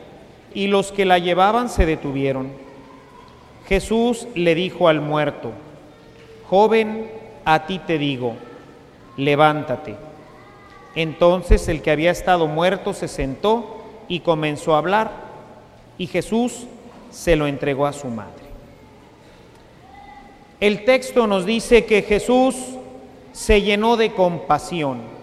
y 0.54 0.68
los 0.68 0.92
que 0.92 1.06
la 1.06 1.20
llevaban 1.20 1.70
se 1.70 1.86
detuvieron. 1.86 2.52
Jesús 3.68 4.28
le 4.36 4.56
dijo 4.56 4.88
al 4.88 5.02
muerto, 5.02 5.52
Joven, 6.50 7.10
a 7.46 7.66
ti 7.66 7.80
te 7.80 7.98
digo, 7.98 8.36
levántate. 9.18 9.96
Entonces 10.96 11.68
el 11.68 11.82
que 11.82 11.92
había 11.92 12.12
estado 12.12 12.48
muerto 12.48 12.94
se 12.94 13.08
sentó 13.08 13.84
y 14.08 14.20
comenzó 14.20 14.76
a 14.76 14.80
hablar, 14.80 15.12
y 15.98 16.08
Jesús 16.08 16.66
se 17.12 17.36
lo 17.36 17.48
entregó 17.48 17.86
a 17.86 17.94
su 17.94 18.08
madre. 18.08 18.44
El 20.60 20.86
texto 20.86 21.28
nos 21.28 21.46
dice 21.46 21.86
que 21.86 22.02
Jesús 22.02 22.56
se 23.32 23.62
llenó 23.62 23.98
de 23.98 24.14
compasión 24.14 25.14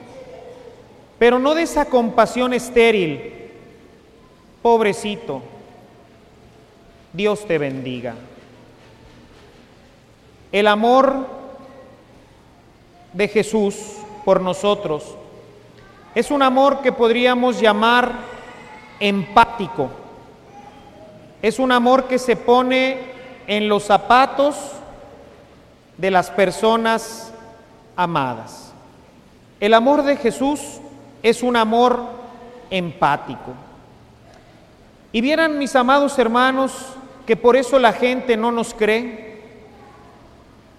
pero 1.21 1.39
no 1.39 1.55
de 1.55 1.65
esa 1.65 1.85
compasión 1.85 2.55
estéril. 2.55 3.51
Pobrecito, 4.63 5.43
Dios 7.13 7.47
te 7.47 7.59
bendiga. 7.59 8.15
El 10.51 10.67
amor 10.67 11.27
de 13.13 13.29
Jesús 13.29 13.77
por 14.25 14.41
nosotros 14.41 15.15
es 16.15 16.31
un 16.31 16.43
amor 16.43 16.81
que 16.81 16.93
podríamos 16.93 17.61
llamar 17.61 18.13
empático. 18.99 19.91
Es 21.43 21.59
un 21.59 21.73
amor 21.73 22.05
que 22.05 22.19
se 22.19 22.37
pone 22.37 22.99
en 23.47 23.69
los 23.69 23.85
zapatos 23.85 24.57
de 25.97 26.11
las 26.11 26.31
personas 26.31 27.33
amadas. 27.97 28.73
El 29.61 29.75
amor 29.75 30.03
de 30.03 30.17
Jesús 30.17 30.81
es 31.23 31.43
un 31.43 31.57
amor 31.57 32.01
empático. 32.71 33.53
Y 35.13 35.21
vieran 35.21 35.59
mis 35.59 35.75
amados 35.77 36.19
hermanos 36.19 36.73
que 37.27 37.37
por 37.37 37.57
eso 37.57 37.79
la 37.79 37.93
gente 37.93 38.37
no 38.37 38.51
nos 38.51 38.75
cree, 38.75 39.41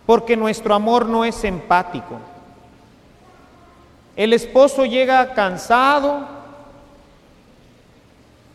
porque 0.05 0.35
nuestro 0.35 0.73
amor 0.73 1.05
no 1.05 1.23
es 1.25 1.43
empático. 1.43 2.17
El 4.15 4.33
esposo 4.33 4.85
llega 4.85 5.33
cansado 5.33 6.27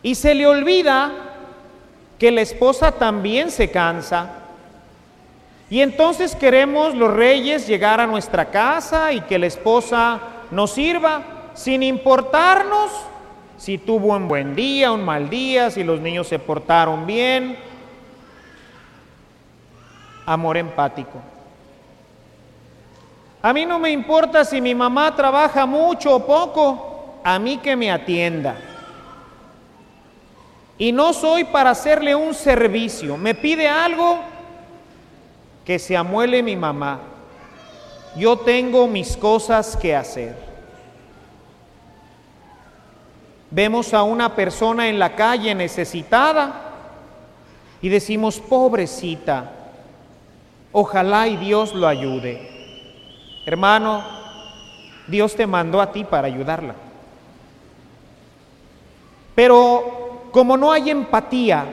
y 0.03 0.15
se 0.15 0.35
le 0.35 0.45
olvida 0.45 1.11
que 2.19 2.31
la 2.31 2.41
esposa 2.41 2.91
también 2.91 3.51
se 3.51 3.69
cansa. 3.69 4.29
Y 5.69 5.81
entonces 5.81 6.35
queremos 6.35 6.95
los 6.95 7.13
reyes 7.13 7.67
llegar 7.67 7.99
a 7.99 8.07
nuestra 8.07 8.49
casa 8.49 9.11
y 9.11 9.21
que 9.21 9.37
la 9.37 9.47
esposa 9.47 10.19
nos 10.51 10.71
sirva 10.71 11.23
sin 11.53 11.83
importarnos 11.83 12.91
si 13.57 13.77
tuvo 13.79 14.15
un 14.15 14.27
buen 14.27 14.55
día, 14.55 14.91
un 14.91 15.03
mal 15.03 15.29
día, 15.29 15.71
si 15.71 15.83
los 15.83 15.99
niños 15.99 16.27
se 16.27 16.39
portaron 16.39 17.05
bien. 17.05 17.57
Amor 20.25 20.57
empático. 20.57 21.19
A 23.47 23.53
mí 23.53 23.65
no 23.65 23.79
me 23.79 23.91
importa 23.91 24.43
si 24.43 24.59
mi 24.59 24.75
mamá 24.75 25.15
trabaja 25.15 25.65
mucho 25.65 26.17
o 26.17 26.25
poco, 26.25 27.21
a 27.23 27.39
mí 27.39 27.59
que 27.59 27.77
me 27.77 27.89
atienda. 27.89 28.57
Y 30.77 30.91
no 30.91 31.13
soy 31.13 31.45
para 31.45 31.69
hacerle 31.69 32.13
un 32.13 32.33
servicio. 32.33 33.15
Me 33.15 33.33
pide 33.33 33.69
algo 33.69 34.19
que 35.63 35.79
se 35.79 35.95
amuele 35.95 36.43
mi 36.43 36.57
mamá. 36.57 36.99
Yo 38.17 38.35
tengo 38.35 38.85
mis 38.85 39.15
cosas 39.15 39.77
que 39.77 39.95
hacer. 39.95 40.35
Vemos 43.49 43.93
a 43.93 44.03
una 44.03 44.35
persona 44.35 44.89
en 44.89 44.99
la 44.99 45.15
calle 45.15 45.55
necesitada 45.55 46.63
y 47.81 47.87
decimos, 47.87 48.41
pobrecita, 48.41 49.53
ojalá 50.73 51.29
y 51.29 51.37
Dios 51.37 51.73
lo 51.73 51.87
ayude. 51.87 52.56
Hermano, 53.47 54.03
Dios 55.07 55.33
te 55.33 55.47
mandó 55.47 55.79
a 55.79 55.93
ti 55.93 56.03
para 56.03 56.27
ayudarla. 56.27 56.75
Pero 59.35 60.27
como 60.33 60.57
no 60.57 60.69
hay 60.69 60.89
empatía, 60.89 61.63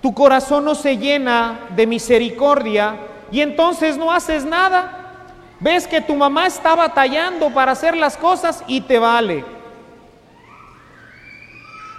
tu 0.00 0.14
corazón 0.14 0.64
no 0.64 0.74
se 0.74 0.96
llena 0.96 1.66
de 1.76 1.86
misericordia 1.86 2.96
y 3.30 3.42
entonces 3.42 3.98
no 3.98 4.10
haces 4.10 4.46
nada. 4.46 5.26
Ves 5.60 5.86
que 5.86 6.00
tu 6.00 6.14
mamá 6.14 6.46
está 6.46 6.74
batallando 6.74 7.50
para 7.50 7.72
hacer 7.72 7.94
las 7.94 8.16
cosas 8.16 8.64
y 8.66 8.80
te 8.80 8.98
vale. 8.98 9.44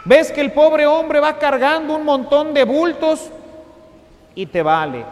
Ves 0.04 0.32
que 0.32 0.42
el 0.42 0.52
pobre 0.52 0.88
hombre 0.88 1.20
va 1.20 1.38
cargando 1.38 1.96
un 1.96 2.06
montón 2.06 2.56
de 2.56 2.64
bultos 2.64 3.30
y 4.34 4.48
te 4.48 4.64
vale. 4.64 5.06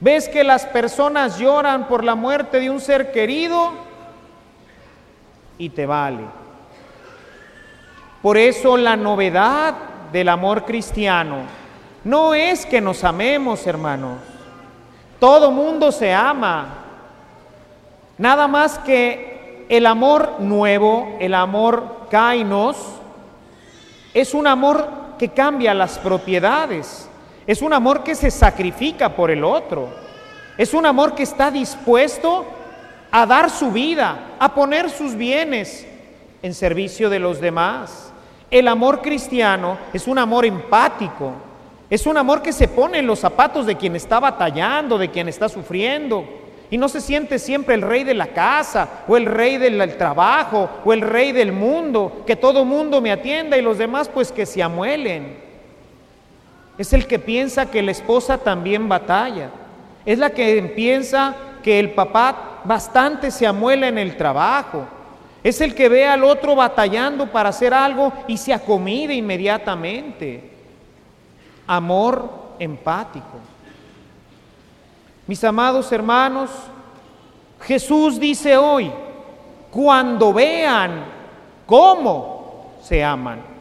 Ves 0.00 0.28
que 0.28 0.44
las 0.44 0.66
personas 0.66 1.38
lloran 1.38 1.88
por 1.88 2.04
la 2.04 2.14
muerte 2.14 2.60
de 2.60 2.70
un 2.70 2.80
ser 2.80 3.12
querido 3.12 3.72
y 5.58 5.70
te 5.70 5.86
vale. 5.86 6.24
Por 8.20 8.36
eso 8.36 8.76
la 8.76 8.96
novedad 8.96 9.74
del 10.12 10.28
amor 10.28 10.64
cristiano 10.64 11.64
no 12.04 12.34
es 12.34 12.66
que 12.66 12.80
nos 12.80 13.02
amemos, 13.02 13.66
hermanos. 13.66 14.18
Todo 15.18 15.50
mundo 15.50 15.90
se 15.90 16.12
ama. 16.12 16.66
Nada 18.18 18.46
más 18.46 18.78
que 18.78 19.66
el 19.68 19.86
amor 19.86 20.36
nuevo, 20.38 21.16
el 21.18 21.34
amor 21.34 22.06
kainos, 22.10 22.76
es 24.12 24.34
un 24.34 24.46
amor 24.46 24.88
que 25.18 25.30
cambia 25.30 25.72
las 25.72 25.98
propiedades. 25.98 27.08
Es 27.46 27.60
un 27.60 27.72
amor 27.72 28.02
que 28.02 28.14
se 28.14 28.30
sacrifica 28.30 29.14
por 29.14 29.30
el 29.30 29.44
otro. 29.44 29.88
Es 30.56 30.72
un 30.72 30.86
amor 30.86 31.14
que 31.14 31.24
está 31.24 31.50
dispuesto 31.50 32.46
a 33.10 33.26
dar 33.26 33.50
su 33.50 33.70
vida, 33.70 34.34
a 34.38 34.54
poner 34.54 34.88
sus 34.88 35.14
bienes 35.14 35.86
en 36.42 36.54
servicio 36.54 37.10
de 37.10 37.18
los 37.18 37.40
demás. 37.40 38.12
El 38.50 38.68
amor 38.68 39.02
cristiano 39.02 39.78
es 39.92 40.06
un 40.06 40.18
amor 40.18 40.44
empático. 40.46 41.32
Es 41.90 42.06
un 42.06 42.16
amor 42.16 42.40
que 42.40 42.52
se 42.52 42.68
pone 42.68 42.98
en 42.98 43.06
los 43.06 43.18
zapatos 43.18 43.66
de 43.66 43.76
quien 43.76 43.94
está 43.94 44.20
batallando, 44.20 44.96
de 44.96 45.10
quien 45.10 45.28
está 45.28 45.48
sufriendo. 45.48 46.24
Y 46.70 46.78
no 46.78 46.88
se 46.88 47.00
siente 47.00 47.38
siempre 47.38 47.74
el 47.74 47.82
rey 47.82 48.04
de 48.04 48.14
la 48.14 48.28
casa 48.28 48.88
o 49.06 49.16
el 49.16 49.26
rey 49.26 49.58
del 49.58 49.96
trabajo 49.96 50.70
o 50.84 50.92
el 50.92 51.02
rey 51.02 51.32
del 51.32 51.52
mundo, 51.52 52.22
que 52.26 52.36
todo 52.36 52.64
mundo 52.64 53.00
me 53.00 53.12
atienda 53.12 53.58
y 53.58 53.62
los 53.62 53.76
demás 53.76 54.08
pues 54.08 54.32
que 54.32 54.46
se 54.46 54.62
amuelen. 54.62 55.36
Es 56.76 56.92
el 56.92 57.06
que 57.06 57.18
piensa 57.18 57.70
que 57.70 57.82
la 57.82 57.92
esposa 57.92 58.38
también 58.38 58.88
batalla. 58.88 59.50
Es 60.04 60.18
la 60.18 60.30
que 60.30 60.60
piensa 60.74 61.34
que 61.62 61.78
el 61.78 61.92
papá 61.92 62.60
bastante 62.64 63.30
se 63.30 63.46
amuela 63.46 63.88
en 63.88 63.98
el 63.98 64.16
trabajo. 64.16 64.86
Es 65.42 65.60
el 65.60 65.74
que 65.74 65.88
ve 65.88 66.06
al 66.06 66.24
otro 66.24 66.56
batallando 66.56 67.30
para 67.30 67.50
hacer 67.50 67.72
algo 67.72 68.12
y 68.26 68.36
se 68.36 68.52
acomide 68.52 69.14
inmediatamente. 69.14 70.50
Amor 71.66 72.54
empático. 72.58 73.38
Mis 75.26 75.42
amados 75.44 75.90
hermanos, 75.92 76.50
Jesús 77.60 78.20
dice 78.20 78.56
hoy, 78.56 78.90
cuando 79.70 80.32
vean 80.32 81.04
cómo 81.66 82.74
se 82.82 83.02
aman, 83.02 83.53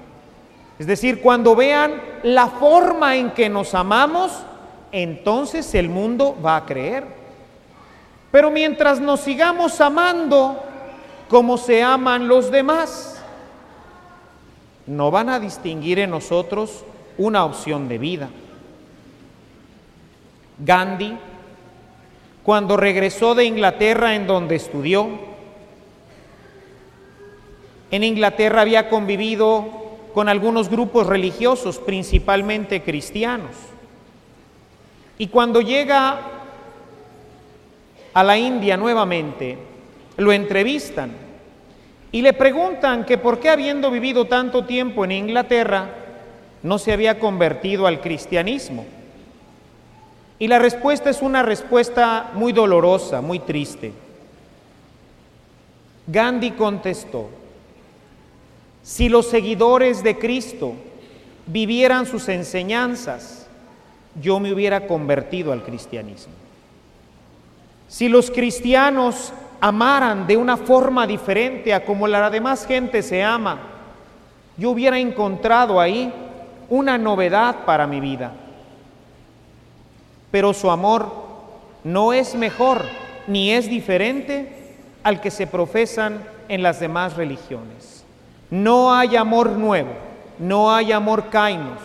es 0.83 0.87
decir, 0.87 1.21
cuando 1.21 1.55
vean 1.55 2.01
la 2.23 2.47
forma 2.47 3.15
en 3.15 3.31
que 3.31 3.47
nos 3.47 3.73
amamos, 3.73 4.33
entonces 4.91 5.73
el 5.75 5.87
mundo 5.87 6.37
va 6.45 6.57
a 6.57 6.65
creer. 6.65 7.05
Pero 8.31 8.51
mientras 8.51 8.99
nos 8.99 9.21
sigamos 9.21 9.79
amando 9.79 10.61
como 11.29 11.57
se 11.57 11.81
aman 11.81 12.27
los 12.27 12.51
demás, 12.51 13.23
no 14.85 15.09
van 15.09 15.29
a 15.29 15.39
distinguir 15.39 15.99
en 15.99 16.09
nosotros 16.09 16.83
una 17.17 17.45
opción 17.45 17.87
de 17.87 17.97
vida. 17.97 18.29
Gandhi, 20.59 21.17
cuando 22.43 22.75
regresó 22.75 23.35
de 23.35 23.45
Inglaterra 23.45 24.15
en 24.15 24.27
donde 24.27 24.55
estudió, 24.55 25.07
en 27.89 28.03
Inglaterra 28.03 28.59
había 28.59 28.89
convivido 28.89 29.82
con 30.13 30.29
algunos 30.29 30.69
grupos 30.69 31.07
religiosos, 31.07 31.79
principalmente 31.79 32.83
cristianos. 32.83 33.51
Y 35.17 35.27
cuando 35.27 35.61
llega 35.61 36.19
a 38.13 38.23
la 38.23 38.37
India 38.37 38.77
nuevamente, 38.77 39.57
lo 40.17 40.31
entrevistan 40.31 41.11
y 42.11 42.21
le 42.21 42.33
preguntan 42.33 43.05
que 43.05 43.17
por 43.17 43.39
qué 43.39 43.49
habiendo 43.49 43.89
vivido 43.89 44.25
tanto 44.25 44.65
tiempo 44.65 45.03
en 45.03 45.13
Inglaterra, 45.13 45.89
no 46.61 46.77
se 46.77 46.93
había 46.93 47.19
convertido 47.19 47.87
al 47.87 47.99
cristianismo. 47.99 48.85
Y 50.39 50.47
la 50.47 50.59
respuesta 50.59 51.09
es 51.09 51.21
una 51.21 51.41
respuesta 51.41 52.31
muy 52.35 52.53
dolorosa, 52.53 53.21
muy 53.21 53.39
triste. 53.39 53.93
Gandhi 56.05 56.51
contestó, 56.51 57.29
si 58.83 59.07
los 59.07 59.27
seguidores 59.27 60.03
de 60.03 60.19
Cristo 60.19 60.73
vivieran 61.47 62.05
sus 62.05 62.27
enseñanzas, 62.27 63.47
yo 64.21 64.39
me 64.39 64.53
hubiera 64.53 64.87
convertido 64.87 65.53
al 65.53 65.63
cristianismo. 65.63 66.33
Si 67.87 68.09
los 68.09 68.29
cristianos 68.29 69.33
amaran 69.61 70.27
de 70.27 70.35
una 70.35 70.57
forma 70.57 71.07
diferente 71.07 71.73
a 71.73 71.85
como 71.85 72.07
la 72.07 72.29
demás 72.29 72.65
gente 72.65 73.01
se 73.01 73.23
ama, 73.23 73.61
yo 74.57 74.71
hubiera 74.71 74.99
encontrado 74.99 75.79
ahí 75.79 76.13
una 76.69 76.97
novedad 76.97 77.63
para 77.65 77.87
mi 77.87 78.01
vida. 78.01 78.33
Pero 80.29 80.53
su 80.53 80.69
amor 80.69 81.09
no 81.83 82.11
es 82.11 82.35
mejor 82.35 82.81
ni 83.27 83.51
es 83.51 83.69
diferente 83.69 84.75
al 85.03 85.21
que 85.21 85.31
se 85.31 85.47
profesan 85.47 86.23
en 86.49 86.63
las 86.63 86.79
demás 86.79 87.15
religiones. 87.15 87.92
No 88.53 88.93
hay 88.93 89.15
amor 89.15 89.49
nuevo, 89.49 89.89
no 90.37 90.71
hay 90.71 90.91
amor 90.91 91.31
kainos. 91.31 91.79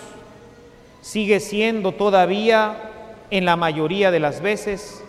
Sigue 1.00 1.40
siendo 1.40 1.92
todavía, 1.92 2.90
en 3.30 3.46
la 3.46 3.56
mayoría 3.56 4.10
de 4.10 4.20
las 4.20 4.42
veces, 4.42 5.02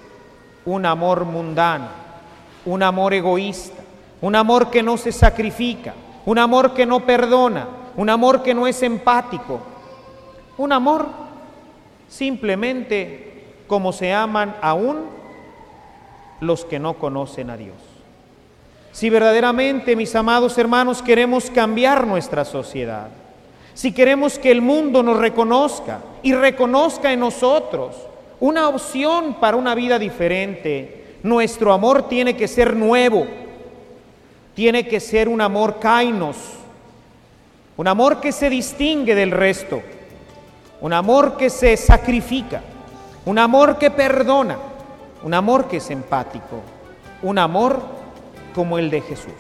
un 0.64 0.86
amor 0.86 1.26
mundano, 1.26 1.90
un 2.66 2.82
amor 2.82 3.14
egoísta, 3.14 3.84
un 4.22 4.38
amor 4.38 4.70
que 4.70 4.82
no 4.82 4.96
se 4.96 5.12
sacrifica, 5.12 5.94
un 6.26 6.38
amor 6.38 6.74
que 6.74 6.86
no 6.86 7.02
perdona, 7.02 7.68
un 7.98 8.10
amor 8.10 8.42
que 8.42 8.54
no 8.54 8.66
es 8.66 8.82
empático, 8.82 9.60
un 10.58 10.72
amor 10.72 11.08
simplemente 12.08 13.48
como 13.68 13.92
se 13.92 14.14
aman 14.14 14.56
aún 14.62 15.08
los 16.40 16.64
que 16.64 16.80
no 16.80 16.94
conocen 16.94 17.50
a 17.50 17.58
Dios. 17.58 17.89
Si 18.92 19.10
verdaderamente, 19.10 19.96
mis 19.96 20.16
amados 20.16 20.58
hermanos, 20.58 21.02
queremos 21.02 21.52
cambiar 21.52 22.08
nuestra 22.08 22.44
sociedad, 22.44 23.10
si 23.74 23.94
queremos 23.94 24.38
que 24.38 24.52
el 24.52 24.62
mundo 24.62 25.04
nos 25.04 25.18
reconozca 25.18 26.00
y 26.22 26.34
reconozca 26.34 27.14
en 27.14 27.22
nosotros 27.22 27.96
una 28.40 28.68
opción 28.68 29.36
para 29.36 29.56
una 29.56 29.74
vida 29.74 29.98
diferente, 29.98 31.16
nuestro 31.24 31.72
amor 31.72 32.10
tiene 32.10 32.36
que 32.36 32.48
ser 32.48 32.76
nuevo, 32.76 33.26
tiene 34.54 34.88
que 34.88 35.00
ser 35.00 35.30
un 35.30 35.40
amor 35.40 35.80
kainos, 35.80 36.36
un 37.78 37.88
amor 37.88 38.20
que 38.20 38.34
se 38.34 38.50
distingue 38.50 39.16
del 39.16 39.32
resto, 39.32 39.82
un 40.82 40.92
amor 40.92 41.38
que 41.38 41.50
se 41.50 41.78
sacrifica, 41.78 42.62
un 43.26 43.38
amor 43.38 43.78
que 43.78 43.92
perdona, 43.92 44.58
un 45.24 45.34
amor 45.34 45.68
que 45.68 45.78
es 45.78 45.90
empático, 45.90 46.62
un 47.22 47.38
amor 47.38 47.99
como 48.54 48.78
el 48.78 48.90
de 48.90 49.02
Jesús. 49.02 49.34